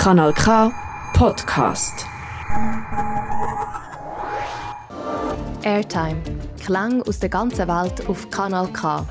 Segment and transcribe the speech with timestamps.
[0.00, 0.72] Kanal K
[1.12, 2.06] Podcast.
[5.62, 6.22] Airtime.
[6.64, 9.06] Klang aus der ganzen Welt auf Kanal K.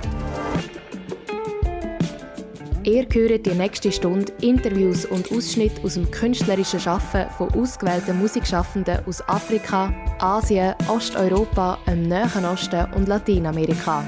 [2.81, 9.05] Ihr hört die nächste Stunde Interviews und Ausschnitte aus dem künstlerischen Schaffen von ausgewählten Musikschaffenden
[9.05, 14.03] aus Afrika, Asien, Osteuropa, dem Nahen Osten und Lateinamerika.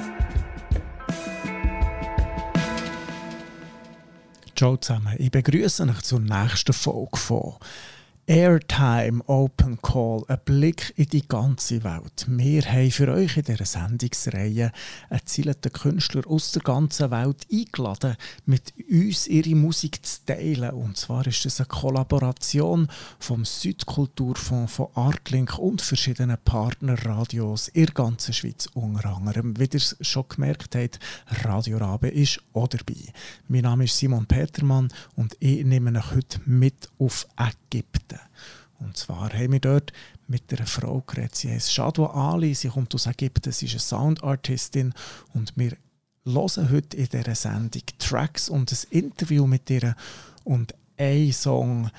[4.61, 7.55] Ciao zusammen, ich begrüße euch zur nächsten Folge von
[8.27, 12.27] Airtime Open Call, ein Blick in die ganze Welt.
[12.30, 14.71] Wir haben für euch in dieser Sendungsreihe
[15.09, 20.70] erzählten Künstler aus der ganzen Welt eingeladen, mit uns ihre Musik zu teilen.
[20.70, 22.88] Und zwar ist es eine Kollaboration
[23.20, 29.59] vom Südkulturfonds von Artlink und verschiedenen Partnerradios in der ganzen Schweiz unter anderem.
[29.59, 30.99] Wie ihr es schon gemerkt habt,
[31.44, 33.11] Radio Rabe ist auch dabei.
[33.47, 38.20] Mein Name ist Simon Petermann und ich nehme euch heute mit auf Ägypten.
[38.80, 39.94] Und zwar haben wir dort
[40.27, 41.36] mit einer Frau geredet.
[41.36, 44.94] Sie heißt Shadwa Ali, sie kommt aus Ägypten, sie ist eine Soundartistin
[45.33, 45.77] und wir
[46.25, 49.95] hören heute in dieser Sendung Tracks und ein Interview mit ihr
[50.44, 51.92] und ein Song,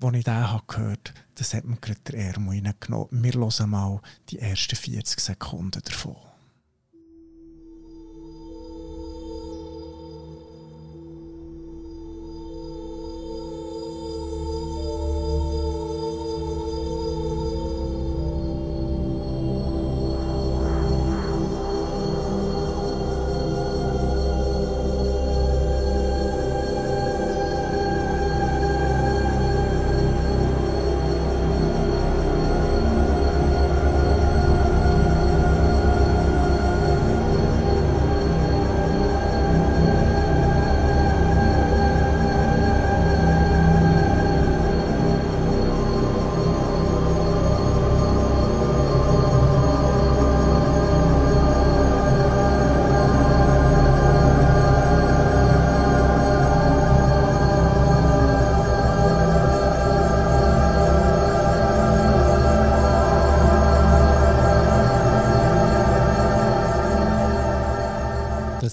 [0.00, 3.08] den ich da gehört habe, das hat mir gerade der Ärmel reingenommen.
[3.10, 6.16] Wir hören mal die ersten 40 Sekunden davon.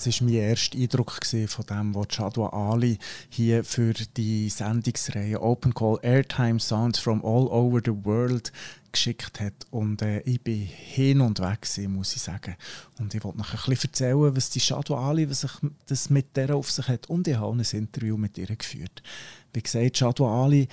[0.05, 2.99] Das war mein erster Eindruck von dem, was Chadwa Ali
[3.29, 8.51] hier für die Sendungsreihe Open Call Airtime Sounds from All Over the World
[8.91, 9.65] geschickt hat.
[9.71, 12.55] Und äh, ich bin hin und weg, gewesen, muss ich sagen.
[12.99, 15.51] Und ich wollte noch ein bisschen erzählen, was die Chadwa Ali was sich
[15.87, 17.09] das mit der auf sich hat.
[17.09, 19.01] Und ich habe ein Interview mit ihr geführt.
[19.53, 20.67] Wie gesagt, Chadwa Ali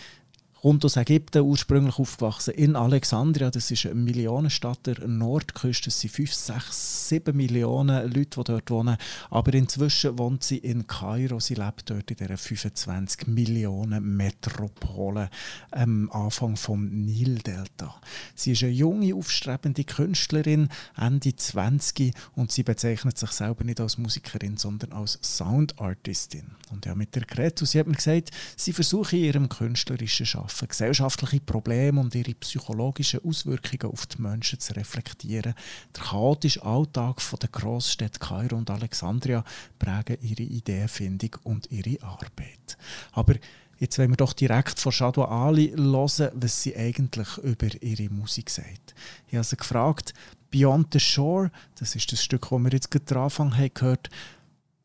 [0.62, 3.50] kommt aus Ägypten, ursprünglich aufgewachsen in Alexandria.
[3.50, 5.89] Das ist eine Millionenstadt der Nordküste.
[5.89, 8.97] Es sind 5, 6, 7 Millionen Leute, die dort wohnen.
[9.28, 11.41] Aber inzwischen wohnt sie in Kairo.
[11.41, 15.31] Sie lebt dort in dieser 25 Millionen Metropole
[15.73, 17.97] am Anfang vom Nildelta.
[18.37, 23.99] Sie ist eine junge, aufstrebende Künstlerin, Ende 20 und sie bezeichnet sich selber nicht als
[23.99, 26.53] Musikerin, sondern als Soundartistin.
[26.71, 30.51] Und ja, mit der Gretu, sie hat mir gesagt, sie versuche in ihrem künstlerischen Schaffen
[30.52, 35.54] schaffen, gesellschaftliche Probleme und ihre psychologischen Auswirkungen auf die Menschen zu reflektieren.
[35.96, 39.44] Der chaotische Alltag der Großstädte Kairo und Alexandria
[39.78, 42.76] prägen ihre Ideenfindung und ihre Arbeit.
[43.12, 43.34] Aber
[43.78, 48.48] Jetzt wollen wir doch direkt von Shadwa Ali hören, was sie eigentlich über ihre Musik
[48.48, 48.94] sagt.
[49.26, 50.14] Ich habe sie gefragt,
[50.52, 54.08] Beyond the Shore, das ist das Stück, das wir jetzt gerade am Anfang haben gehört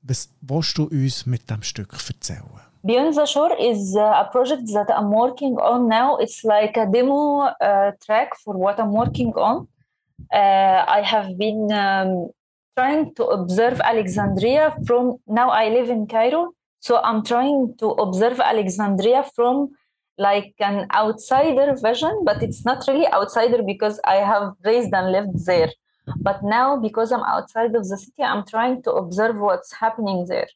[0.08, 2.62] was willst du uns mit dem Stück erzählen?
[2.84, 6.18] Beyond the Shore is uh, a project that I'm working on now.
[6.20, 9.68] It's like a demo uh, track for what I'm working on.
[10.32, 12.30] Uh, I have been um,
[12.78, 16.54] trying to observe Alexandria from now I live in Cairo.
[16.80, 19.72] So I'm trying to observe Alexandria from
[20.18, 25.46] like an outsider vision, but it's not really outsider because I have raised and lived
[25.46, 25.72] there.
[26.18, 30.48] But now, because I'm outside of the city, I'm trying to observe what's happening there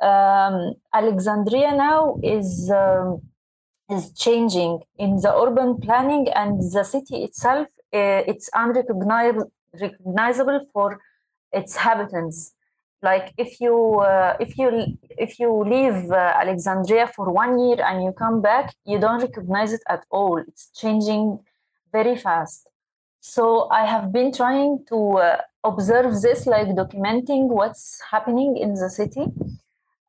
[0.00, 3.22] um, Alexandria now is um,
[3.90, 7.68] is changing in the urban planning and the city itself.
[7.92, 9.50] Uh, it's unrecognizable
[9.80, 11.00] recognizable for
[11.52, 12.52] its inhabitants.
[13.02, 18.02] Like if you uh, if you if you leave uh, Alexandria for one year and
[18.02, 20.38] you come back, you don't recognize it at all.
[20.38, 21.40] It's changing
[21.92, 22.68] very fast.
[23.26, 28.90] So I have been trying to uh, observe this, like documenting what's happening in the
[28.90, 29.24] city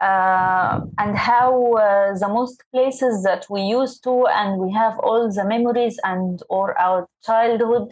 [0.02, 5.32] uh, and how uh, the most places that we used to and we have all
[5.32, 7.88] the memories and or our childhood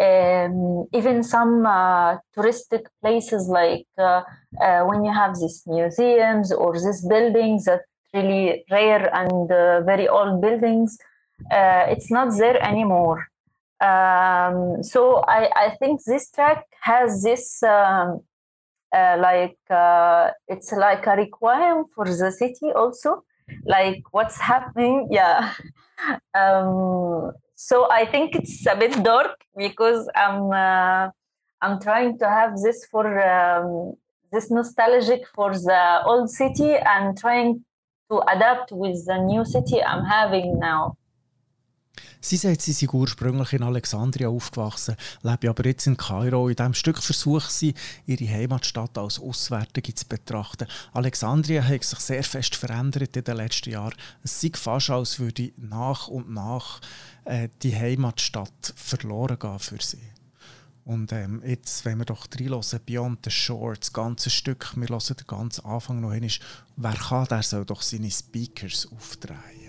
[0.00, 4.22] um, even some uh, touristic places like uh,
[4.58, 7.82] uh, when you have these museums or these buildings that
[8.14, 10.96] really rare and uh, very old buildings.
[11.50, 13.31] It's not there anymore.
[13.82, 18.20] Um, so I, I think this track has this um,
[18.94, 23.24] uh, like uh, it's like a requiem for the city also.
[23.66, 25.08] Like what's happening?
[25.18, 25.52] Yeah.
[26.34, 27.32] Um,
[27.68, 31.08] so i think it's a bit dark because i'm uh,
[31.62, 33.04] i'm trying to have this for
[33.34, 33.94] um,
[34.32, 37.64] this nostalgic for the old city and trying
[38.10, 40.96] to adapt with the new city i'm having now
[42.24, 46.48] Sie sagt, sie sei ursprünglich in Alexandria aufgewachsen, lebe aber jetzt in Kairo.
[46.48, 47.74] In diesem Stück versucht sie,
[48.06, 50.68] ihre Heimatstadt als Auswärtige zu betrachten.
[50.92, 53.96] Alexandria hat sich sehr fest verändert in den letzten Jahren.
[54.22, 56.80] Es sieht fast, als würde nach und nach
[57.24, 59.98] äh, die Heimatstadt verloren gehen für sie.
[60.84, 65.16] Und ähm, jetzt, wenn wir doch reinhören, Beyond the Shore, das ganze Stück, wir hören
[65.16, 66.30] den ganzen Anfang noch hin,
[66.76, 69.61] wer kann, der soll doch seine Speakers aufdrehen.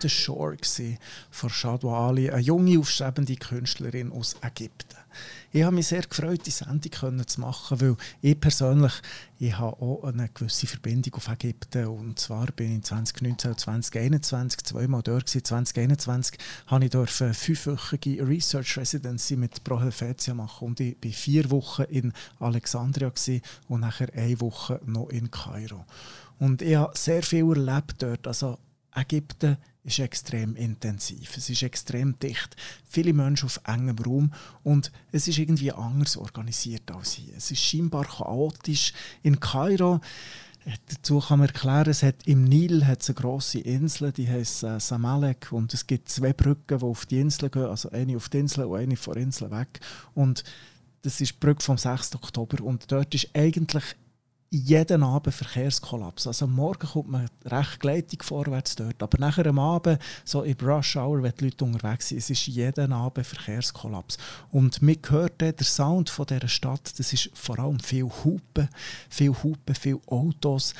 [0.00, 0.56] The Shore
[1.30, 4.96] von Shadwa Ali, eine junge, aufstrebende Künstlerin aus Ägypten.
[5.52, 8.92] Ich habe mich sehr gefreut, die Sendung zu machen, weil ich persönlich
[9.38, 11.86] ich habe auch eine gewisse Verbindung auf Ägypten.
[11.86, 15.26] Und zwar bin ich 2019 und 2021 zweimal dort.
[15.26, 15.44] Gewesen.
[15.44, 21.50] 2021 habe ich eine fünfwöchige Research Residency mit Pro Helvetia machen und ich war vier
[21.50, 23.12] Wochen in Alexandria
[23.68, 25.84] und nachher eine Woche noch in Kairo.
[26.38, 28.26] Und ich habe sehr viel erlebt dort.
[28.26, 28.58] Also
[28.94, 31.36] Ägypten ist extrem intensiv.
[31.36, 32.56] Es ist extrem dicht.
[32.84, 34.32] Viele Menschen auf engem Raum
[34.64, 37.34] und es ist irgendwie anders organisiert als hier.
[37.36, 38.92] Es ist scheinbar chaotisch.
[39.22, 40.00] In Kairo
[40.64, 44.28] äh, Dazu kann man erklären, es hat im Nil hat es eine grosse Insel, die
[44.28, 48.16] heißt äh, Samalek und es gibt zwei Brücken, die auf die Insel gehen, also eine
[48.16, 49.78] auf die Insel und eine von der Insel weg.
[50.14, 50.42] Und
[51.02, 52.16] das ist die Brücke vom 6.
[52.16, 53.84] Oktober und dort ist eigentlich
[54.56, 56.26] jeden Abend Verkehrskollaps.
[56.26, 60.56] Also am Morgen kommt man recht gleitig vorwärts dort, aber nachher am Abend, so im
[60.62, 64.18] Rush Hour, wenn die Leute unterwegs sind, es ist jeden Abend Verkehrskollaps.
[64.50, 68.68] Und man hört der Sound von dieser Stadt, das ist vor allem viel Hupen,
[69.08, 70.74] viel Hupen, viel Autos,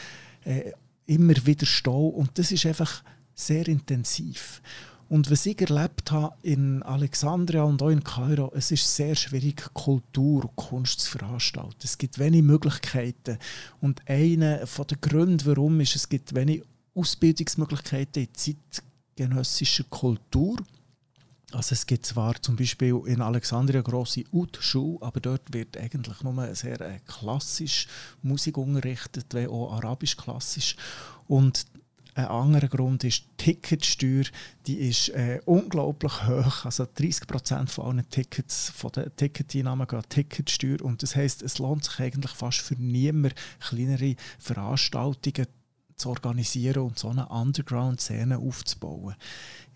[0.45, 0.73] äh,
[1.07, 3.03] immer wieder Stau und das ist einfach
[3.35, 4.61] sehr intensiv.
[5.09, 9.73] Und was ich erlebt habe in Alexandria und auch in Kairo, es ist sehr schwierig,
[9.73, 11.77] Kultur und Kunst zu veranstalten.
[11.83, 13.39] Es gibt wenig Möglichkeiten.
[13.81, 16.63] Und einer der Gründe, warum ist, es gibt wenig
[16.95, 20.57] Ausbildungsmöglichkeiten in zeitgenössischer Kultur.
[21.53, 26.21] Also es gibt zwar zum Beispiel in Alexandria eine grosse Ut-Schule, aber dort wird eigentlich
[26.23, 27.87] nur sehr äh, klassisch
[28.23, 30.77] Musik unterrichtet, wie auch arabisch klassisch.
[31.29, 31.67] Und
[32.17, 34.25] ein anderer Grund ist die Ticketsteuer.
[34.67, 36.65] Die ist äh, unglaublich hoch.
[36.65, 40.81] Also 30 Prozent von allen Tickets, von den Ticketeinnahmen gehen Ticketsteuer.
[40.81, 45.47] Und das heißt, es lohnt sich eigentlich fast für niemand, kleinere Veranstaltungen
[45.97, 49.15] zu organisieren und so eine Underground-Szene aufzubauen.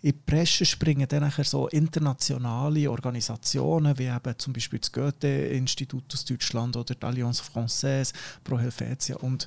[0.03, 6.25] In die Presse springen dann so internationale Organisationen, wie eben zum Beispiel das Goethe-Institut aus
[6.25, 9.47] Deutschland oder die Alliance Française, Pro Helvetia und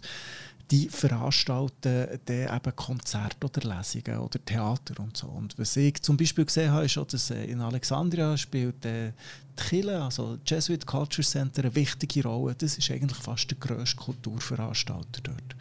[0.74, 5.28] die veranstalten dann eben Konzerte oder Lesungen oder Theater und so.
[5.28, 9.12] Und was ich zum Beispiel gesehen habe, ist auch, dass äh, in Alexandria spielt äh,
[9.60, 12.56] die Kirche, also Jesuit Culture Center, eine wichtige Rolle.
[12.56, 15.56] Das ist eigentlich fast der grösste Kulturveranstalter dort.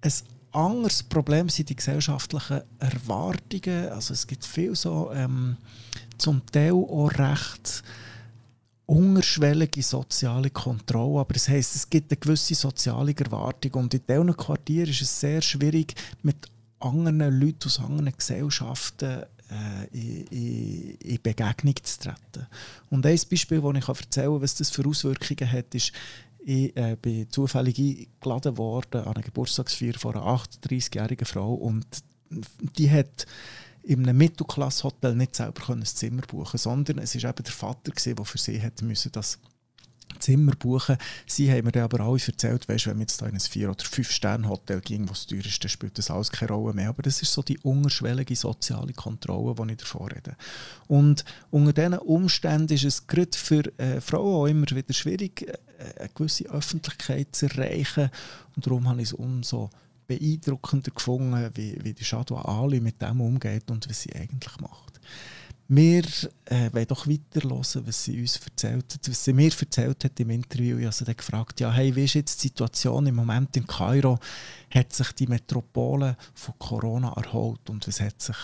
[0.00, 0.12] Ein
[0.52, 3.90] anderes Problem sind die gesellschaftlichen Erwartungen.
[3.90, 5.58] Also es gibt viel so ähm,
[6.16, 7.82] zum Teil auch recht
[8.86, 13.74] unterschwellige soziale Kontrolle, aber das heisst, es gibt eine gewisse soziale Erwartung.
[13.74, 16.36] Und in diesen Quartieren ist es sehr schwierig, mit
[16.78, 22.46] anderen Leuten aus anderen Gesellschaften äh, in, in, Begegnung zu treten.
[22.90, 25.92] Und ein Beispiel, das ich erzählen kann, was das für Auswirkungen hat, ist,
[26.44, 31.54] ich äh, bin zufällig eingeladen worden an eine Geburtstagsfeier von einer 38-jährigen Frau.
[31.54, 31.84] Und
[32.78, 33.26] die hat
[33.86, 38.24] in einem Mittelklasse-Hotel nicht selber ein Zimmer buchen sondern es war eben der Vater, der
[38.24, 39.38] für sie hätte müssen das
[40.18, 40.96] Zimmer buchen
[41.26, 43.70] Sie haben mir dann aber alle erzählt, weißt, wenn man jetzt da in ein Vier-
[43.70, 46.88] oder Fünf-Sterne-Hotel ging, was teuer ist, dann spielt das alles keine Rolle mehr.
[46.88, 50.36] Aber das ist so die unterschwellige soziale Kontrolle, die ich davor rede.
[50.86, 56.00] Und unter diesen Umständen ist es gerade für äh, Frauen auch immer wieder schwierig, äh,
[56.00, 58.10] eine gewisse Öffentlichkeit zu erreichen.
[58.54, 59.70] Und darum habe ich es umso
[60.06, 65.00] beeindruckender gefunden, wie, wie die Shadow Ali mit dem umgeht und was sie eigentlich macht.
[65.68, 66.04] Wir
[66.44, 69.08] äh, wollen doch weiter hören, was sie uns erzählt hat.
[69.08, 72.14] Was sie mir erzählt hat im Interview, ich habe sie gefragt, ja, hey, wie ist
[72.14, 74.18] jetzt die Situation im Moment in Kairo?
[74.72, 78.36] Hat sich die Metropole von Corona erholt und was hat sich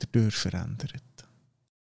[0.00, 1.02] dadurch verändert?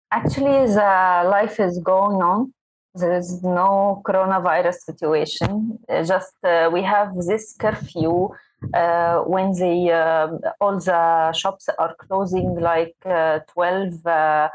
[0.09, 2.53] Actually, the life is going on.
[2.95, 5.79] There is no coronavirus situation.
[5.87, 8.29] Just uh, we have this curfew
[8.73, 14.49] uh, when the uh, all the shops are closing like uh, 12 uh,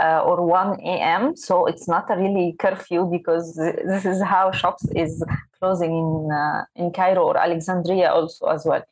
[0.00, 5.24] uh, or 1 a.m so it's not really curfew because this is how shops is
[5.58, 6.30] closing in
[6.76, 8.82] in cairo or alexandria also as well.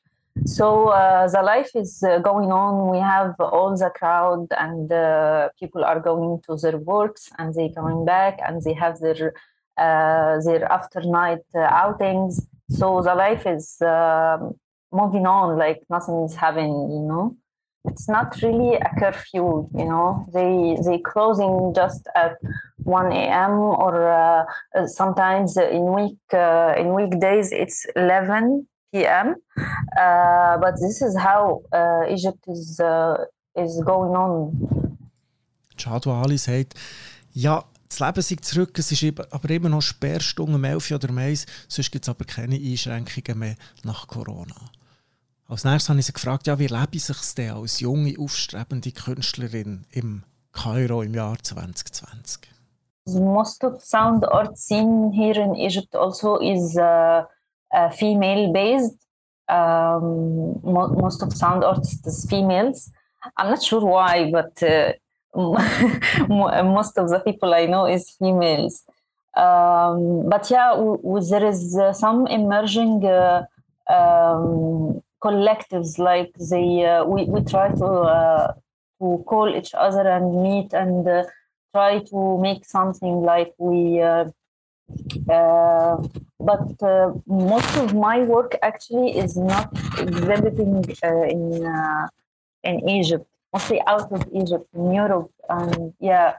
[0.47, 0.67] So
[1.31, 2.91] the life is going on.
[2.91, 4.89] We have all the crowd and
[5.61, 9.35] people are going to their works and they coming back and they have their
[9.77, 12.41] their after night outings
[12.79, 14.55] so the life is um,
[14.93, 17.37] moving on like nothing is happening you know?
[17.85, 20.27] It's not really a curfew you know?
[20.33, 22.35] They they closing just at
[22.85, 23.53] 1 a.m
[23.85, 24.45] or uh,
[24.77, 29.37] uh, sometimes in week uh, in weekdays it's 11 p.m
[29.99, 33.17] uh, but this is how uh, egypt is uh,
[33.55, 34.53] is going on.
[35.77, 36.79] Chadu Ali sagt
[37.33, 41.19] ja das Leben sei zurück, es ist aber immer noch Sperrstunde um 11 oder um
[41.19, 44.55] 1, sonst gibt es aber keine Einschränkungen mehr nach Corona.
[45.49, 48.91] Als nächstes habe ich sie gefragt, ja, wie lebe ich sich denn als junge, aufstrebende
[48.93, 52.49] Künstlerin im Kairo im Jahr 2020?
[53.07, 57.25] Most of sound art scene here in Egypt also is uh,
[57.75, 58.97] uh, female based.
[59.49, 62.91] Um, most of sound artists females.
[63.37, 64.93] I'm not sure why, but uh,
[65.35, 68.85] most of the people I know is females.
[69.35, 70.75] Um, but yeah,
[71.31, 73.47] there is uh, some emerging uh,
[73.89, 78.53] um, collectives like they uh, we, we try to uh,
[79.01, 81.25] to call each other and meet and uh,
[81.75, 84.25] try to make something like we uh,
[86.39, 91.43] but most of my work actually is not exhibiting in
[92.65, 96.35] in Egypt mostly out of Egypt in Europe and yeah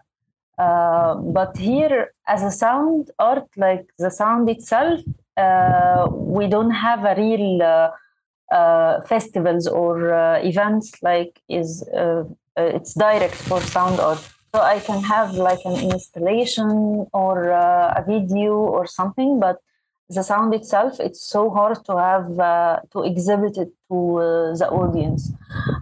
[0.58, 4.99] but here as a sound art like the sound itself
[6.12, 7.89] we don't have a real
[8.52, 12.23] uh, festivals or uh, events like is uh,
[12.56, 14.19] it's direct for sound art.
[14.54, 19.58] So i can have like an installation or a video or something but
[20.10, 24.68] the sound itself it's so hard to have uh, to exhibit it to uh, the
[24.70, 25.32] audience.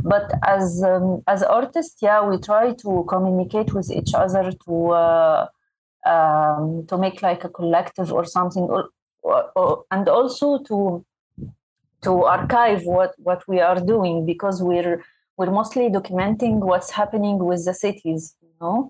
[0.04, 5.48] But as um, as artists yeah we try to communicate with each other to uh,
[6.06, 8.90] um, to make like a collective or something or,
[9.22, 11.06] or, or, and also to
[12.02, 15.04] to archive what what we are doing because we're
[15.38, 18.90] we're mostly documenting what's happening with the cities you know?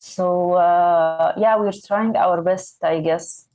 [0.00, 3.47] So uh, yeah we're trying our best i guess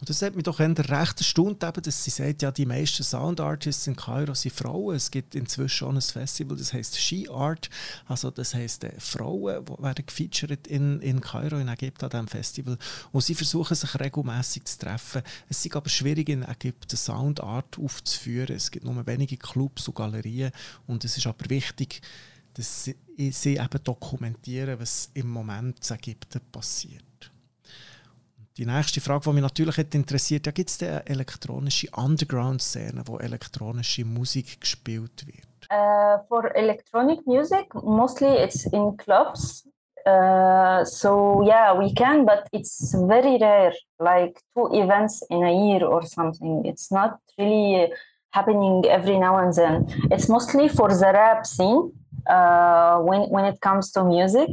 [0.00, 3.40] Und das hat mich doch recht erstaunt, eben, dass sie sagt, ja, die meisten Sound
[3.40, 4.94] Artists in Kairo sind Frauen.
[4.94, 7.68] Es gibt inzwischen auch ein Festival, das heißt She Art.
[8.06, 12.78] Also das heißt äh, Frauen werden gefeatured in, in Kairo, in Ägypten an diesem Festival.
[13.10, 15.22] Und sie versuchen sich regelmäßig zu treffen.
[15.48, 18.54] Es ist aber schwierig in Ägypten Sound Art aufzuführen.
[18.54, 20.52] Es gibt nur wenige Clubs und Galerien.
[20.86, 22.02] Und es ist aber wichtig,
[22.54, 22.96] dass sie,
[23.32, 27.07] sie eben dokumentieren, was im Moment in Ägypten passiert.
[28.58, 34.04] Die nächste Frage, die mich natürlich interessiert, ja, gibt es eine elektronische Underground-Szene, wo elektronische
[34.04, 35.46] Musik gespielt wird?
[35.70, 39.64] Uh, for electronic music, mostly it's in clubs.
[40.04, 45.86] Uh, so yeah, we can, but it's very rare, like two events in a year
[45.86, 46.64] or something.
[46.64, 47.92] It's not really
[48.30, 49.86] happening every now and then.
[50.10, 51.92] It's mostly for the rap scene
[52.26, 54.50] uh, when when it comes to music.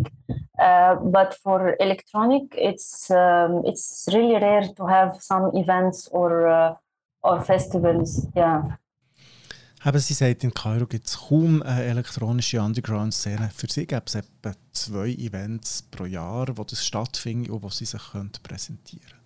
[0.58, 6.76] Uh, but for electronic, it's um, it's really rare to have some events or uh,
[7.22, 8.28] or festivals.
[8.36, 8.78] Yeah.
[9.86, 13.52] Eben, sie sagt, in Kairo gibt es kaum eine elektronische Underground-Szene.
[13.54, 17.86] Für sie gibt es etwa zwei Events pro Jahr, wo das stattfindet und wo sie
[17.86, 18.02] sich
[18.42, 19.22] präsentieren können.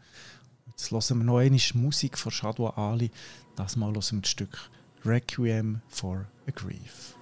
[0.67, 3.09] Jetzt hören wir noch einmal Musik von Shadwa Ali,
[3.55, 4.69] das mal aus dem Stück
[5.05, 7.15] Requiem for a Grief.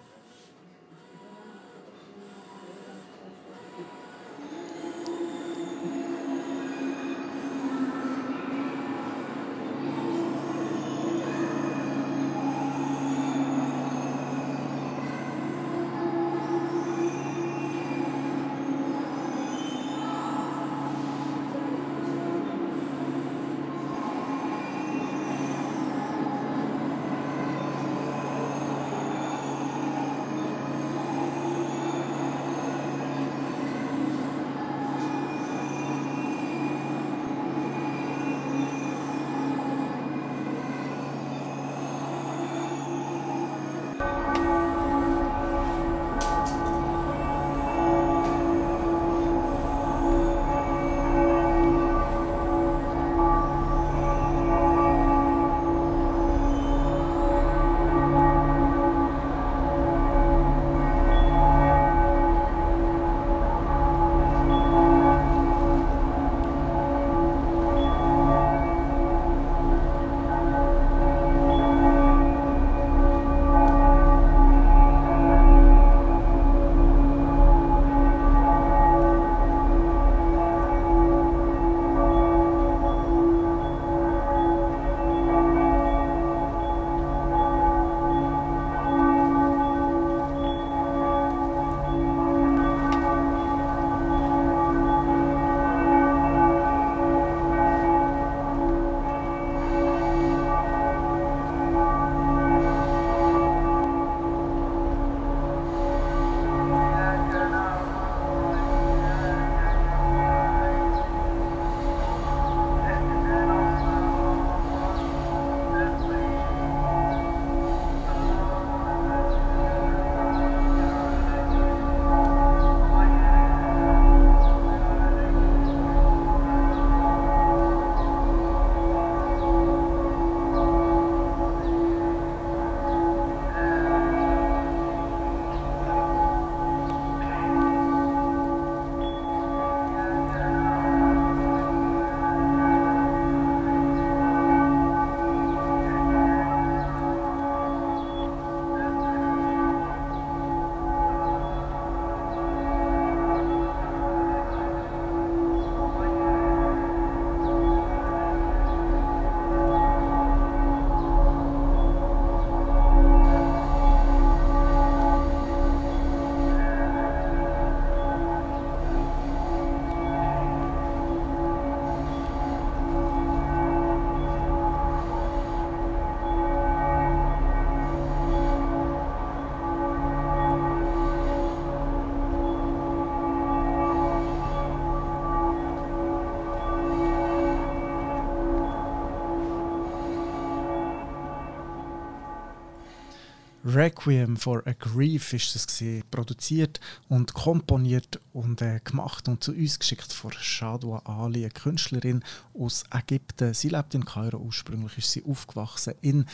[193.77, 199.51] Requiem for a Grief ist es gewesen, produziert und komponiert und äh, gemacht und zu
[199.51, 202.23] uns geschickt von Shadwa Ali, eine Künstlerin
[202.55, 203.53] aus Ägypten.
[203.53, 206.25] Sie lebt in Kairo, ursprünglich ist sie aufgewachsen in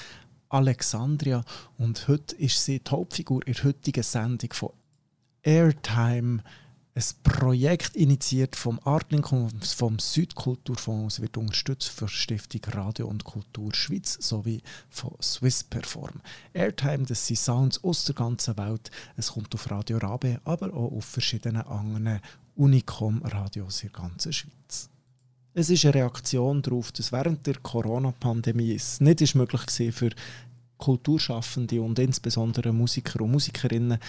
[0.47, 1.43] Alexandria
[1.77, 4.69] und heute ist sie die Hauptfigur in der heutigen Sendung von
[5.41, 6.43] Airtime
[6.95, 11.21] ein Projekt initiiert vom Artlink und vom Südkulturfonds.
[11.21, 16.21] Wird unterstützt von Stiftung Radio und Kultur Schweiz sowie von Swiss Perform.
[16.53, 18.91] Airtime, das sind Sounds aus der ganzen Welt.
[19.17, 22.19] Es kommt auf Radio Rabe, aber auch auf verschiedenen anderen
[22.56, 24.89] Unicom-Radios in der ganzen Schweiz.
[25.56, 30.10] Es ist eine Reaktion darauf, dass während der Corona-Pandemie es nicht möglich war, für
[30.77, 33.99] Kulturschaffende und insbesondere Musiker und Musikerinnen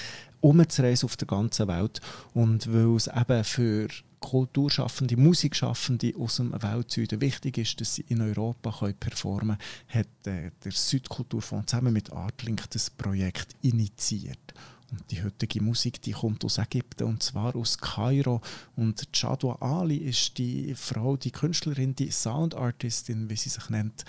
[0.41, 2.01] umzureisen auf der ganzen Welt.
[2.33, 3.89] Und weil es eben für
[4.25, 10.27] Kulturschaffende, Musikschaffende aus dem Weltsüden wichtig ist, dass sie in Europa können performen können, hat
[10.27, 14.55] äh, der Südkulturfonds zusammen mit Artlink das Projekt initiiert.
[14.91, 18.41] Und die heutige Musik die kommt aus Ägypten und zwar aus Kairo.
[18.77, 24.05] Und Chadwa Ali ist die Frau, die Künstlerin, die Soundartistin, wie sie sich nennt,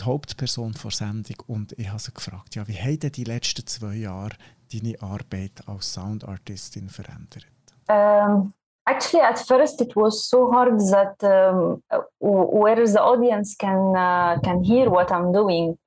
[0.00, 3.94] die Hauptperson der Sendung und ich habe sie gefragt, ja, wie haben die letzten zwei
[3.94, 4.36] Jahre
[4.72, 7.46] deine Arbeit als Soundartistin verändert?
[7.88, 8.52] Um,
[8.84, 11.82] actually, at first it was so hard that um,
[12.20, 15.78] where the audience can uh, can hear what I'm doing.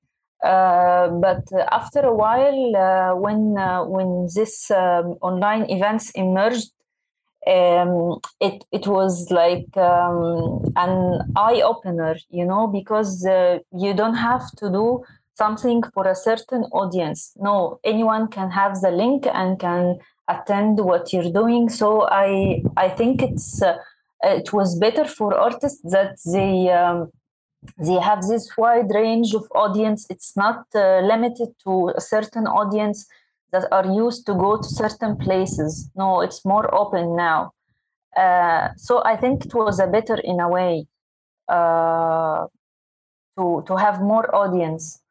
[0.41, 6.71] Uh, but after a while, uh, when uh, when this online events emerged,
[7.47, 14.15] um, it it was like um, an eye opener, you know, because uh, you don't
[14.15, 15.03] have to do
[15.35, 17.31] something for a certain audience.
[17.37, 21.69] No, anyone can have the link and can attend what you're doing.
[21.69, 23.77] So I I think it's uh,
[24.23, 26.69] it was better for artists that they.
[26.69, 27.11] Um,
[27.77, 30.07] they have this wide range of audience.
[30.09, 33.05] It's not uh, limited to a certain audience
[33.51, 35.89] that are used to go to certain places.
[35.95, 37.53] No, it's more open now.
[38.15, 40.87] Uh, so I think it was a better in a way
[41.47, 42.47] uh,
[43.37, 45.01] to, to have more audience.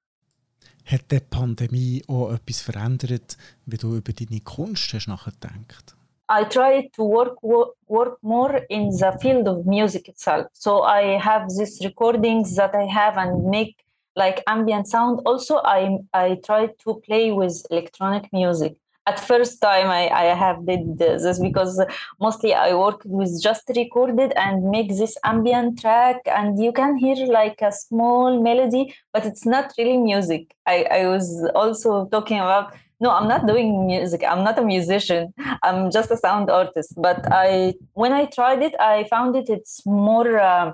[0.85, 5.95] Hat die Pandemie auch etwas verändert, wie du über deine Kunst hast nachgedacht?
[6.31, 10.47] I try to work work more in the field of music itself.
[10.53, 13.77] So I have these recordings that I have and make
[14.19, 15.21] like ambient sound.
[15.25, 18.75] Also, I I try to play with electronic music.
[19.11, 21.75] At first time, I, I have did this because
[22.21, 27.19] mostly I work with just recorded and make this ambient track, and you can hear
[27.41, 30.43] like a small melody, but it's not really music.
[30.67, 35.33] I, I was also talking about no i'm not doing music i'm not a musician
[35.63, 39.75] i'm just a sound artist but i when i tried it i found it it's
[39.87, 40.73] more uh,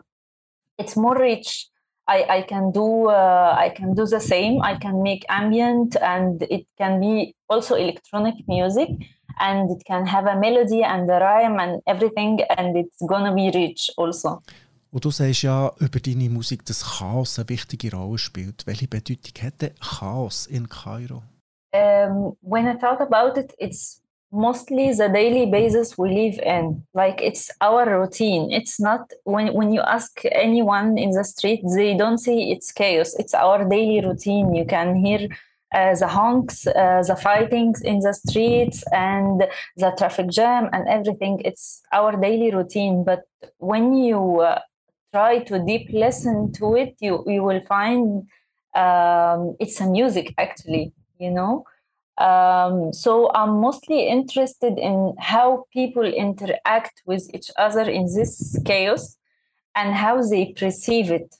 [0.78, 1.68] it's more rich
[2.06, 4.60] I, I can do uh, I can do the same.
[4.62, 8.90] I can make ambient, and it can be also electronic music,
[9.40, 13.50] and it can have a melody and a rhyme and everything, and it's gonna be
[13.54, 14.42] rich also.
[14.90, 18.64] Und du sagst ja über deine Musik, dass Chaos eine wichtige Rolle spielt.
[18.64, 21.22] Welche Bedeutung denn Chaos in Kairo?
[21.72, 24.03] Um, when I thought about it, it's
[24.34, 26.84] mostly the daily basis we live in.
[26.92, 28.50] Like it's our routine.
[28.50, 33.14] It's not when when you ask anyone in the street they don't say it's chaos.
[33.18, 34.54] It's our daily routine.
[34.54, 35.28] You can hear
[35.74, 39.44] uh, the honks uh, the fightings in the streets and
[39.76, 41.40] the traffic jam and everything.
[41.44, 43.04] It's our daily routine.
[43.04, 43.22] But
[43.58, 44.60] when you uh,
[45.14, 48.26] try to deep listen to it you you will find
[48.74, 51.64] um, it's a music actually you know
[52.18, 59.16] um, so I'm mostly interested in how people interact with each other in this chaos
[59.74, 61.34] and how they perceive it,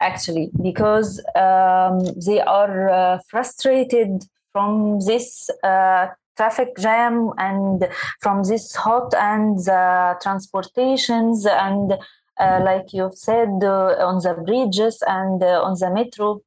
[0.00, 6.06] actually, because um, they are uh, frustrated from this uh,
[6.38, 7.86] traffic jam and
[8.20, 11.98] from this hot and the transportations and
[12.40, 16.40] uh, like you've said uh, on the bridges and uh, on the metro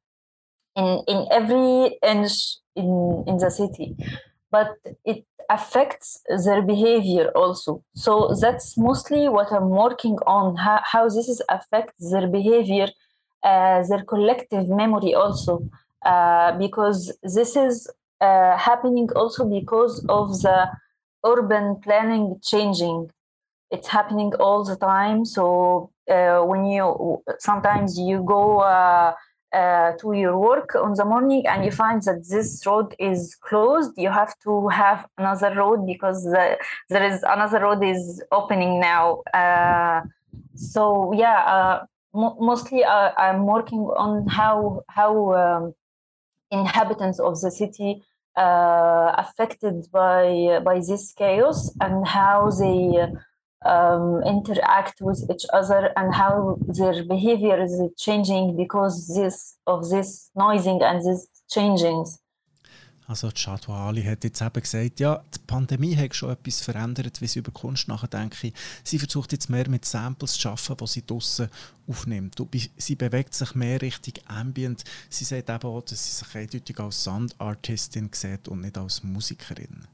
[0.76, 3.96] in in every inch in in the city.
[4.50, 7.82] But it affects their behavior also.
[7.94, 12.88] So that's mostly what i'm working on how, how this is affects their behavior
[13.42, 15.68] uh, their collective memory also
[16.04, 20.68] uh, because this is uh, happening also because of the
[21.26, 23.10] urban planning changing.
[23.70, 25.24] It's happening all the time.
[25.24, 28.60] So uh, when you sometimes you go
[29.52, 33.92] uh, to your work on the morning and you find that this road is closed
[33.96, 36.56] you have to have another road because the,
[36.88, 39.20] there is another road is opening now.
[39.34, 40.00] Uh,
[40.54, 41.84] so yeah uh,
[42.14, 45.74] mo- mostly uh, i'm working on how how um,
[46.50, 48.02] inhabitants of the city
[48.36, 53.06] uh, affected by by this chaos and how they
[53.64, 60.30] um, interact with each other and how their behavior is changing because this of this
[60.34, 62.18] noising and these changings.
[63.08, 67.26] Also Chadwa Ali hat jetzt eben gesagt, ja, die Pandemie hat schon etwas verändert, wie
[67.26, 68.36] sie über Kunst nachdenkt.
[68.84, 71.48] Sie versucht jetzt mehr mit Samples zu arbeiten, die sie draussen
[71.88, 72.40] aufnimmt.
[72.40, 74.84] Und sie bewegt sich mehr Richtung Ambient.
[75.10, 79.86] Sie sagt eben auch, dass sie sich eindeutig als Soundartistin sieht und nicht als Musikerin.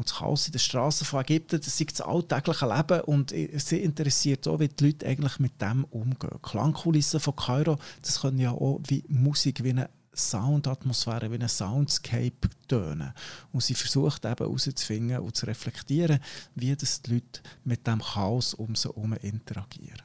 [0.00, 3.80] Und das Chaos in den Straßen von Ägypten, das ist das alltägliche Leben und sie
[3.80, 6.40] interessiert auch, wie die Leute eigentlich mit dem umgehen.
[6.40, 12.48] Klangkulissen von Kairo, das können ja auch wie Musik, wie eine Soundatmosphäre, wie ein Soundscape
[12.66, 13.12] tönen.
[13.52, 16.20] Und sie versucht eben herauszufinden und zu reflektieren,
[16.54, 20.00] wie das die Leute mit dem Chaos um sie herum interagieren.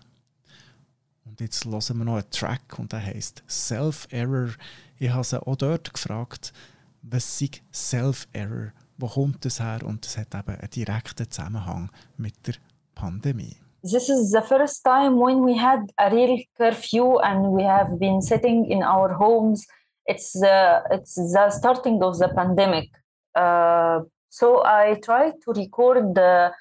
[1.24, 4.50] Und jetzt hören wir noch einen Track und der heißt Self-Error.
[5.00, 6.52] Ich habe sie auch dort gefragt,
[7.02, 8.74] was ist Self-Error?
[8.98, 9.80] Wo kommt das her?
[9.86, 12.56] Und das hat eben einen direkten Zusammenhang mit der
[12.94, 13.58] Pandemie.
[13.84, 18.20] this is the first time when we had a real curfew and we have been
[18.20, 19.68] sitting in our homes
[20.06, 22.90] it's the it's the starting of the pandemic.
[23.36, 26.52] Uh, so I try to record the,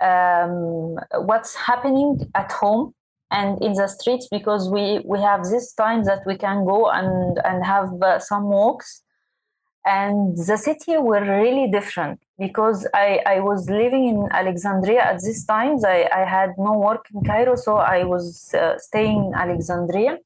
[0.00, 2.94] um, what's happening at home
[3.30, 7.38] and in the streets because we we have this time that we can go and
[7.44, 9.02] and have uh, some walks
[9.86, 15.44] and the city were really different because I, I was living in Alexandria at this
[15.44, 15.78] time.
[15.84, 20.18] I, I had no work in Cairo, so I was uh, staying in Alexandria.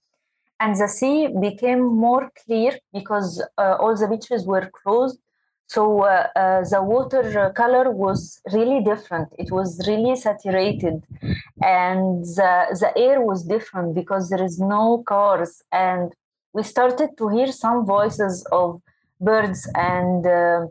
[0.59, 5.18] And the sea became more clear because uh, all the beaches were closed.
[5.66, 9.29] So uh, uh, the water color was really different.
[9.38, 11.05] It was really saturated.
[11.62, 15.62] And the, the air was different because there is no cars.
[15.70, 16.12] And
[16.55, 18.81] we started to hear some voices of
[19.20, 20.66] birds and uh,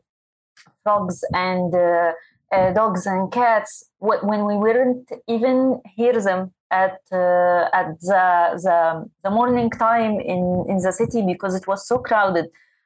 [0.84, 2.12] frogs and uh,
[2.52, 3.84] uh, dogs and cats.
[4.00, 10.66] When we weren't even hear them at uh, at the, the the morning time in
[10.68, 12.46] in the city because it was so crowded.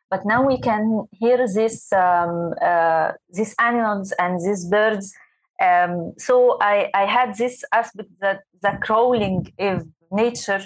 [0.09, 2.53] But now we can hear this um,
[3.29, 5.13] these animals and these birds.
[5.61, 10.61] Um, so I, I had this aspect that the crawling of nature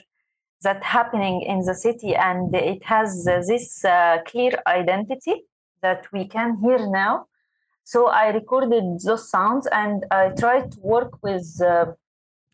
[0.63, 5.43] that happening in the city and it has this uh, clear identity
[5.81, 7.25] that we can hear now
[7.83, 11.85] so i recorded those sounds and i tried to work with uh,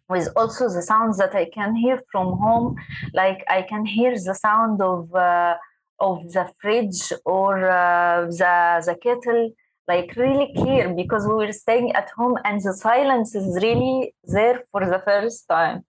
[0.09, 2.75] with also the sounds that I can hear from home.
[3.13, 5.55] Like I can hear the sound of uh,
[5.99, 8.55] of the fridge or uh, the
[8.87, 9.51] the kettle,
[9.87, 14.63] like really clear because we were staying at home and the silence is really there
[14.71, 15.85] for the first time.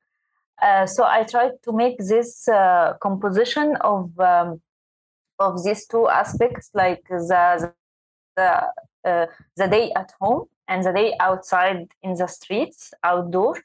[0.62, 4.60] Uh, so I tried to make this uh, composition of um,
[5.38, 7.72] of these two aspects, like the
[8.36, 8.50] the,
[9.04, 13.56] uh, the day at home and the day outside in the streets, outdoor.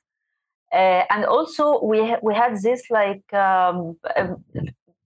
[0.71, 4.43] Uh, and also we ha- we had this like um, um,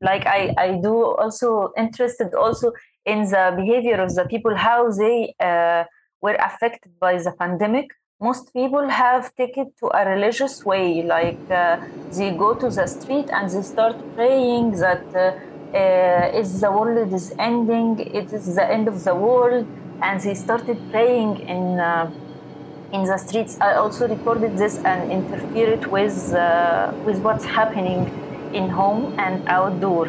[0.02, 2.74] like I, I do also interested also
[3.06, 5.86] in the behavior of the people how they uh,
[6.22, 7.88] were affected by the pandemic
[8.22, 11.78] most people have taken to a religious way like uh,
[12.12, 15.32] they go to the street and they start praying that uh,
[15.78, 19.66] uh is the world is ending it is the end of the world
[20.04, 22.12] and they started praying in uh,
[22.94, 23.58] in the streets.
[23.60, 28.02] I also recorded this and interfered with uh, with what's happening
[28.54, 30.06] in home and outdoor.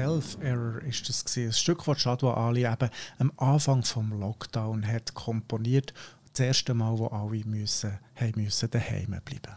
[0.00, 1.48] Self-Error ist das gewesen.
[1.48, 2.88] Ein Stück, das Shadwa Ali eben
[3.18, 5.92] am Anfang vom Lockdown hat komponiert.
[6.32, 9.56] Das erste Mal, wo alle müssen, haben müssen daheim bleiben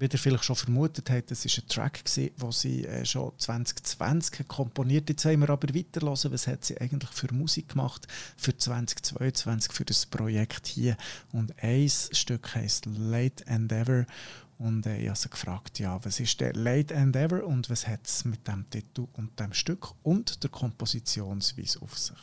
[0.00, 4.46] wie ihr vielleicht schon vermutet habt, das war ein Track, den sie äh, schon 2020
[4.46, 8.06] komponiert Jetzt wollen wir aber weiterhören, was hat sie eigentlich für Musik gemacht
[8.36, 10.96] für 2022, für das Projekt hier.
[11.32, 14.06] Und ein Stück heisst Late Endeavor
[14.58, 18.00] und äh, ich habe sie gefragt, ja, was ist der Late Endeavor und was hat
[18.04, 22.18] es mit dem Titel und dem Stück und der Kompositionsweise auf sich?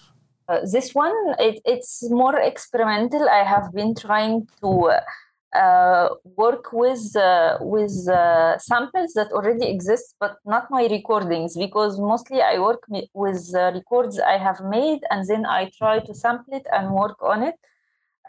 [0.47, 3.27] Uh, this one, it, it's more experimental.
[3.27, 4.91] I have been trying to
[5.55, 11.99] uh, work with uh, with uh, samples that already exist, but not my recordings, because
[11.99, 16.67] mostly I work with records I have made, and then I try to sample it
[16.71, 17.55] and work on it.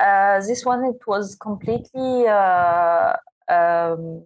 [0.01, 3.13] Uh, this one it was completely uh,
[3.49, 4.25] um,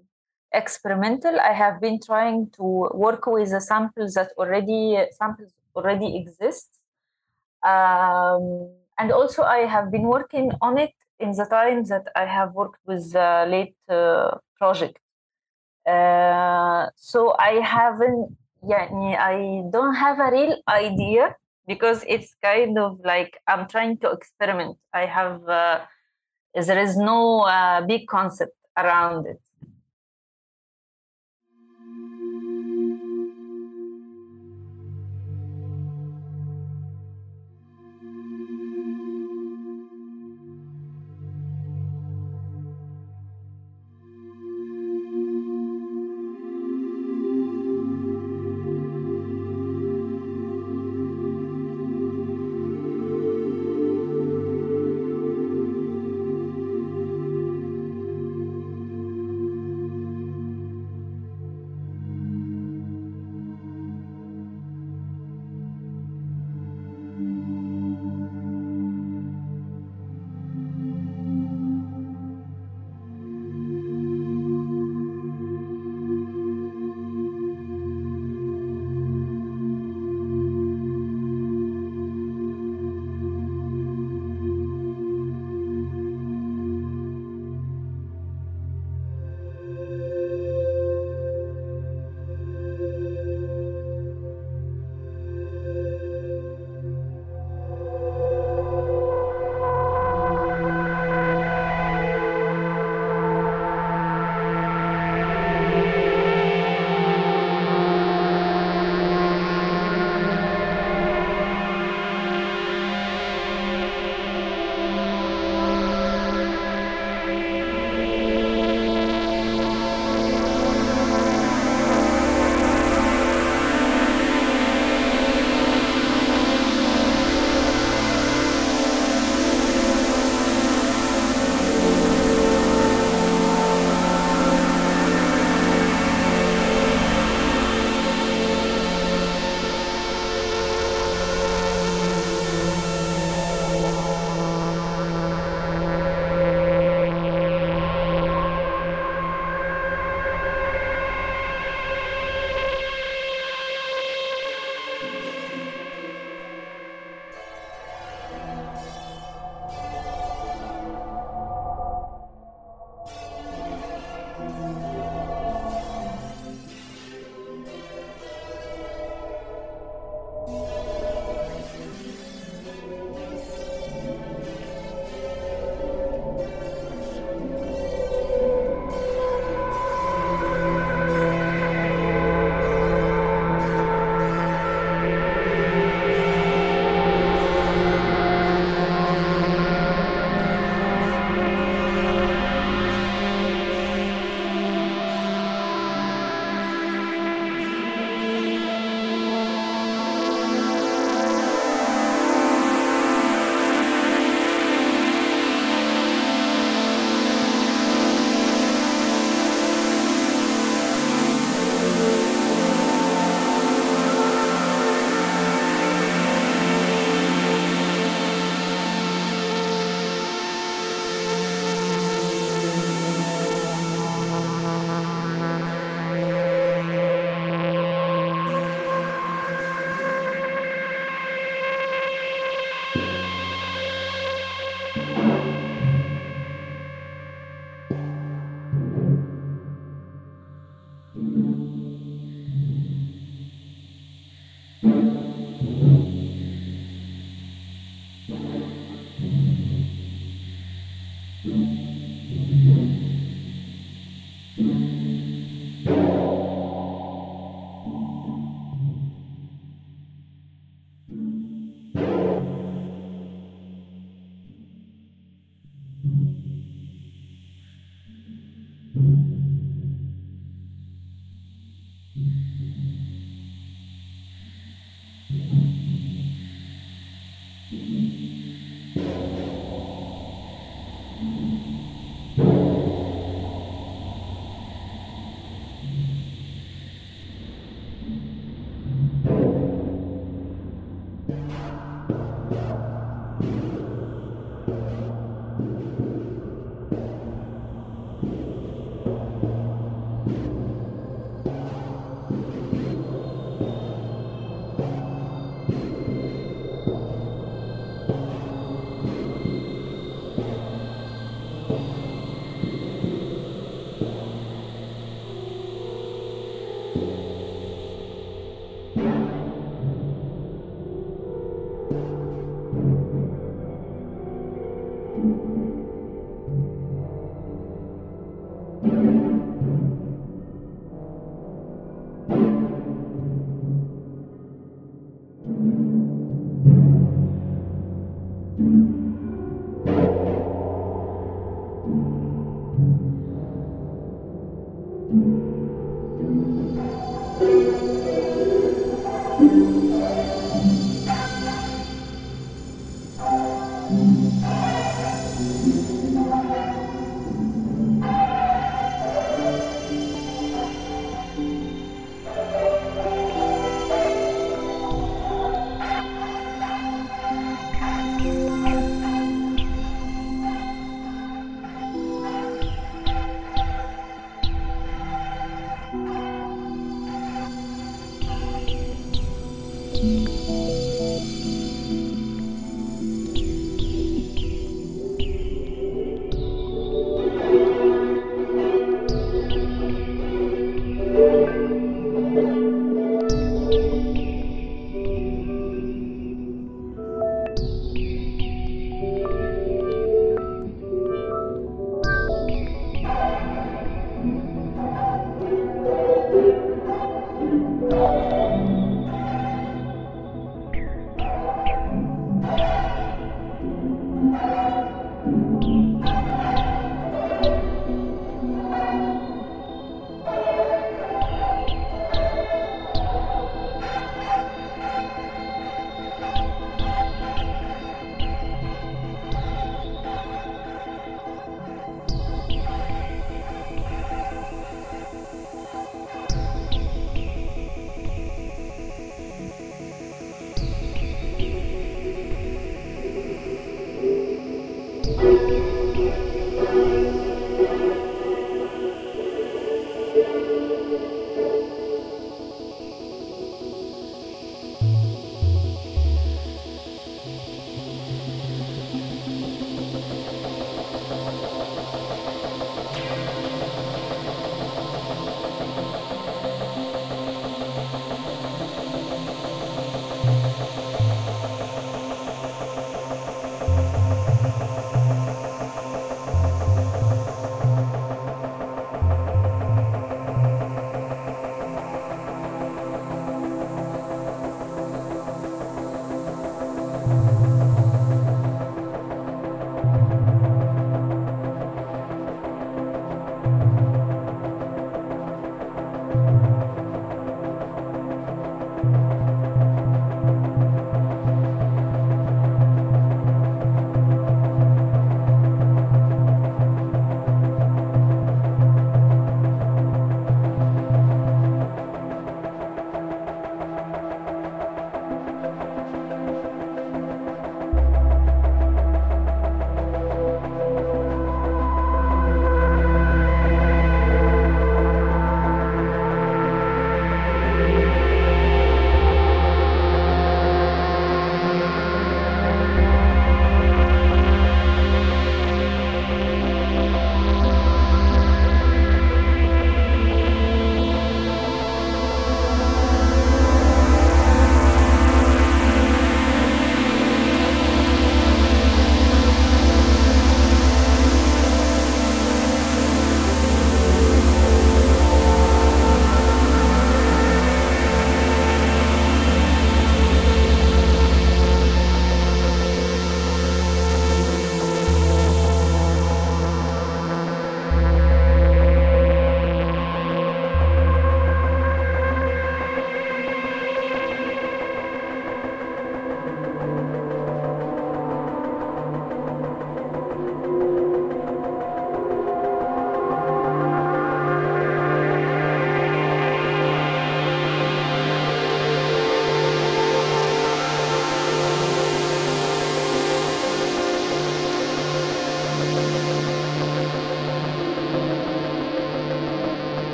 [0.52, 1.38] experimental.
[1.40, 6.68] I have been trying to work with the samples that already samples already exist,
[7.62, 12.54] um, and also I have been working on it in the time that I have
[12.54, 14.98] worked with the late uh, project.
[15.86, 23.00] Uh, so I haven't, yeah, I don't have a real idea because it's kind of
[23.04, 24.76] like I'm trying to experiment.
[24.92, 25.80] I have, uh,
[26.54, 29.40] there is no uh, big concept around it.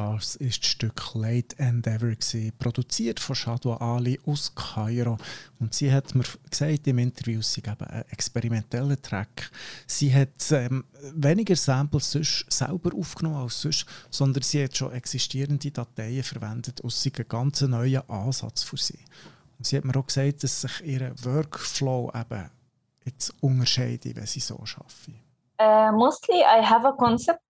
[0.00, 5.18] Das ist das Stück Late Endeavor, gewesen, produziert von Shadwa Ali aus Kairo.
[5.58, 9.50] Und sie hat mir gesagt im Interview, sie eben ein experimenteller Track.
[9.86, 15.70] Sie hat ähm, weniger Samples sonst selber aufgenommen als sonst, sondern sie hat schon existierende
[15.70, 19.00] Dateien verwendet aus einem ganz neuen Ansatz für sie.
[19.58, 22.50] Und sie hat mir auch gesagt, dass sich ihr Workflow eben
[23.04, 25.20] jetzt unterscheidet, wenn sie so arbeiten.
[25.60, 27.40] Uh, mostly I have a concept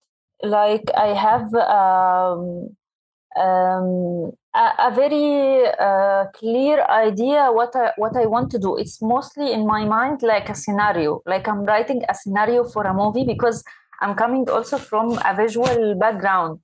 [0.43, 2.77] like I have um,
[3.37, 8.77] um, a, a, very uh, clear idea what I what I want to do.
[8.77, 12.95] It's mostly in my mind like a scenario, like I'm writing a scenario for a
[12.95, 13.63] movie because
[14.01, 16.61] I'm coming also from a visual background.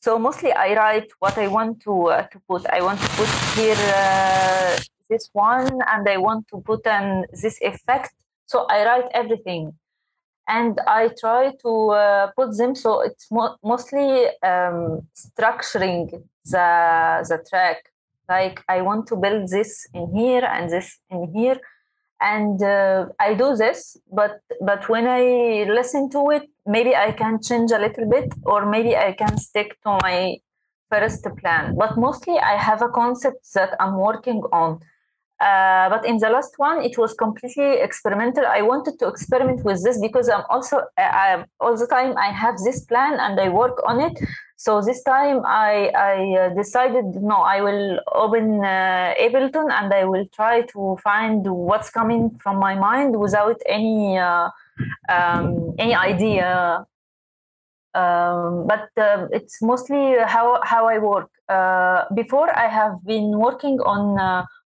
[0.00, 2.66] So mostly I write what I want to uh, to put.
[2.66, 7.58] I want to put here uh, this one, and I want to put an this
[7.60, 8.14] effect.
[8.46, 9.72] So I write everything
[10.48, 16.10] and I try to uh, put them so it's mo- mostly um, structuring
[16.44, 17.78] the the track.
[18.28, 21.60] Like I want to build this in here and this in here,
[22.20, 23.96] and uh, I do this.
[24.10, 28.66] But but when I listen to it, maybe I can change a little bit, or
[28.66, 30.38] maybe I can stick to my
[30.90, 31.76] first plan.
[31.76, 34.80] But mostly I have a concept that I'm working on
[35.38, 38.46] uh, but in the last one, it was completely experimental.
[38.46, 42.32] I wanted to experiment with this because I'm also uh, I'm, all the time I
[42.32, 44.18] have this plan and I work on it.
[44.56, 50.04] So this time I I uh, decided no, I will open uh, Ableton and I
[50.04, 54.48] will try to find what's coming from my mind without any uh,
[55.10, 56.86] um, any idea.
[57.92, 61.28] Um, but uh, it's mostly how how I work.
[62.14, 64.18] before I have been working on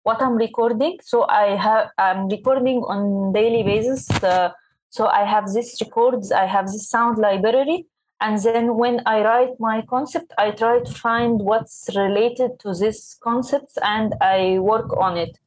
[0.02, 0.98] what I'm recording.
[1.02, 4.10] So I have I'm recording on daily basis.
[4.22, 4.50] Uh,
[4.90, 7.86] so I have this records, I have this sound library,
[8.20, 13.16] and then when I write my concept, I try to find what's related to this
[13.22, 15.38] concept and I work on it.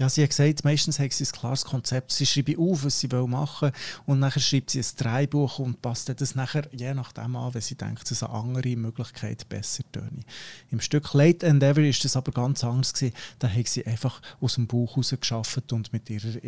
[0.00, 2.10] Ja, sie hat gesagt, meistens hat sie ein klares Konzept.
[2.12, 3.72] Sie schreibt auf, was sie machen will
[4.06, 7.74] und nachher schreibt sie ein Dreibuch und passt das nachher je nachdem an, wenn sie
[7.74, 10.22] denkt, dass eine andere Möglichkeit besser töne.
[10.70, 13.14] Im Stück Late Ever ist das aber ganz anders gewesen.
[13.40, 16.42] Da hat sie einfach aus dem Buch heraus geschafft und mit ihrer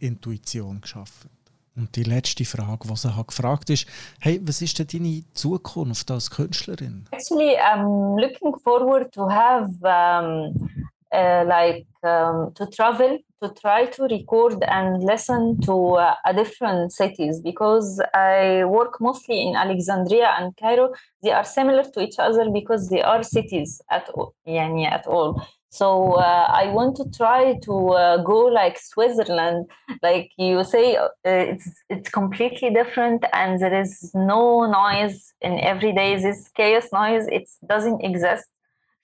[0.00, 1.28] Intuition geschafft.
[1.76, 3.86] Und die letzte Frage, die sie hat gefragt ist,
[4.20, 7.06] hey, was ist denn deine Zukunft als Künstlerin?
[7.12, 10.68] Actually, I'm looking forward to have um,
[11.10, 16.92] Uh, like um, to travel to try to record and listen to uh, a different
[16.92, 20.92] cities because i work mostly in alexandria and cairo.
[21.22, 25.42] They are similar to each other because they are cities at all, yani at all.
[25.70, 29.66] so uh, i want to try to uh, go like switzerland.
[30.02, 36.16] Like you say uh, it's it's completely different and there is no noise in everyday
[36.16, 38.46] this chaos noise it doesn't exist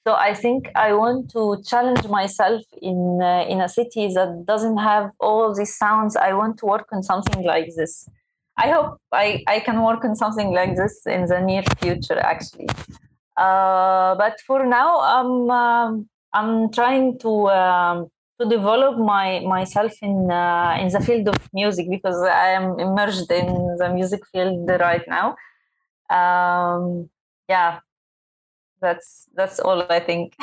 [0.07, 4.77] so I think I want to challenge myself in uh, in a city that doesn't
[4.77, 6.15] have all these sounds.
[6.17, 8.07] I want to work on something like this.
[8.57, 12.69] I hope I, I can work on something like this in the near future, actually.
[13.37, 18.09] Uh, but for now, I'm um, I'm trying to um,
[18.41, 23.31] to develop my myself in uh, in the field of music because I am immersed
[23.31, 25.35] in the music field right now.
[26.11, 27.09] Um,
[27.49, 27.81] yeah,
[28.81, 30.35] that's, that's all I think.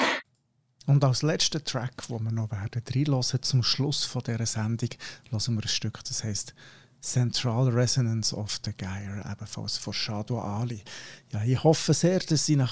[0.88, 4.90] Und als letzten Track, wo wir noch werden reinhören, zum Schluss von dieser Sendung,
[5.30, 6.56] hören wir ein Stück, das heißt
[7.02, 10.84] Central Resonance of the Geyer, ebenfalls von Shadow Ali.
[11.32, 12.68] Ja, ich hoffe sehr, dass ich ihn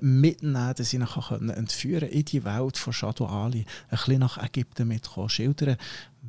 [0.00, 4.42] mitnehmen kann, dass ich ihn entführen in die Welt von Shadow Ali, ein bisschen nach
[4.42, 5.76] Ägypten mitkommen, schildern,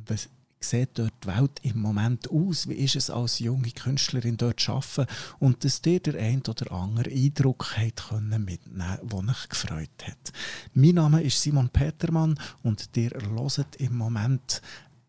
[0.06, 0.28] was
[0.60, 2.68] sieht dort die Welt im Moment aus?
[2.68, 5.06] Wie ist es als junge Künstlerin dort zu arbeiten?
[5.38, 10.32] Und dass dir der ein oder andere Eindruck hat können mitnehmen der euch gefreut hat.
[10.74, 14.62] Mein Name ist Simon Petermann und ihr hört im Moment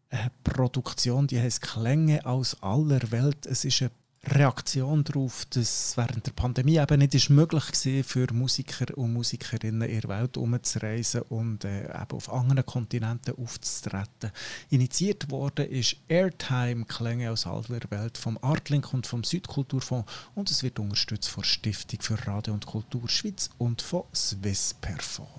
[0.10, 3.46] eine Produktion, die heißt Klänge aus aller Welt.
[3.46, 3.92] Es ist eine
[4.26, 9.88] Reaktion darauf, dass während der Pandemie eben nicht ist möglich war, für Musiker und Musikerinnen
[9.88, 14.32] in der Welt umzureisen und äh, eben auf anderen Kontinenten aufzutreten.
[14.70, 20.64] Initiiert worden ist Airtime Klänge aus aller Welt vom Artlink und vom Südkulturfonds und es
[20.64, 25.30] wird unterstützt von Stiftung für Radio und Kultur Schweiz und von Swiss Perform.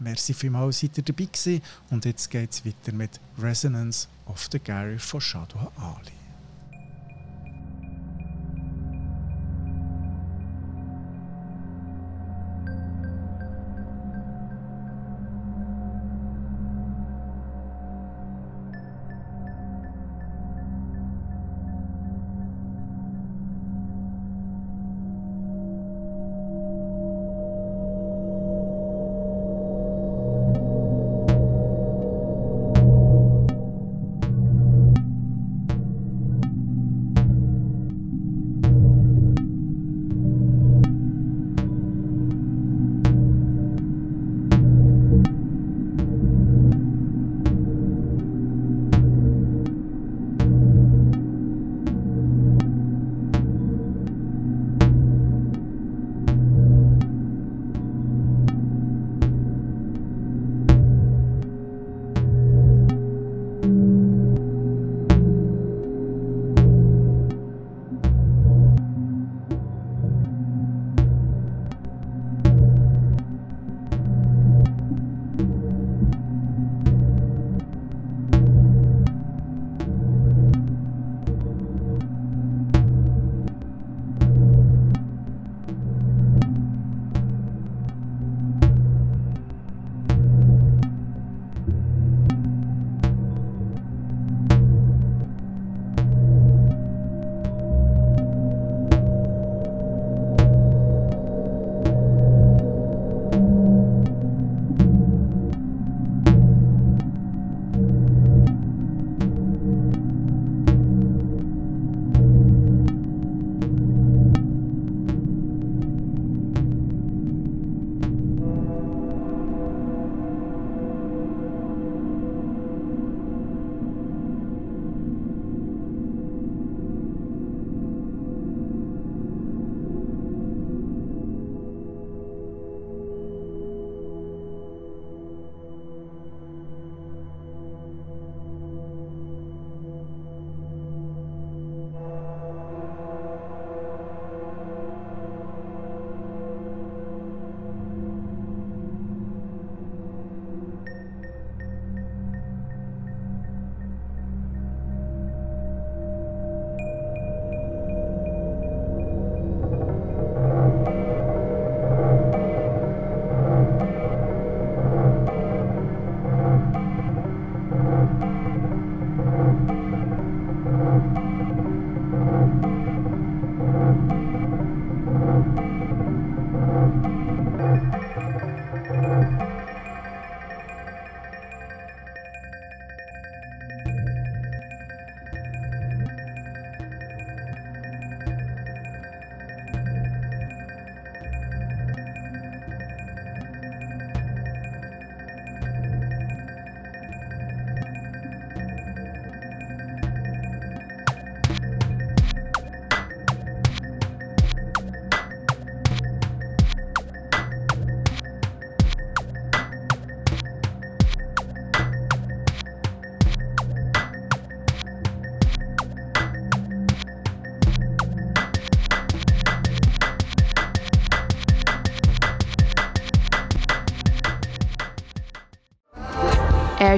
[0.00, 1.62] Merci vielmals, seid ihr dabei gewesen.
[1.90, 6.21] Und jetzt geht es weiter mit Resonance of the Gary von Shadow Ali.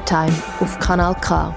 [0.04, 1.54] Airtime auf Kanal K.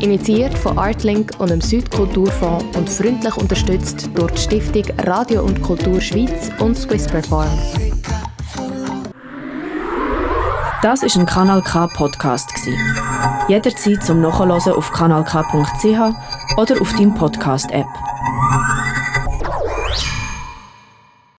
[0.00, 6.00] Initiiert von Artlink und dem Südkulturfonds und freundlich unterstützt durch die Stiftung Radio und Kultur
[6.00, 7.48] Schweiz und Swiss Perform.
[10.82, 12.50] Das ist ein Kanal K Podcast
[13.48, 17.86] Jederzeit zum Nachhören auf kanalk.ch oder auf deinem Podcast App.